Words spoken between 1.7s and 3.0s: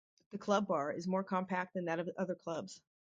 than that of other clubs.